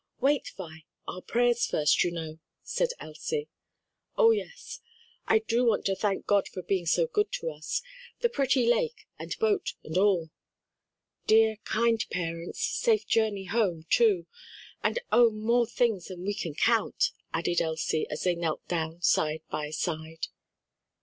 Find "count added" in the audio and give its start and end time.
16.55-17.61